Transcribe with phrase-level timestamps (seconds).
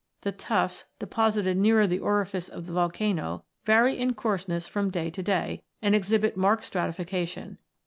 [0.21, 5.21] The tuffs, deposited nearer the orifice of the volcano, vary in coarseness from day to
[5.21, 7.59] day, and exhibit niarked stratification.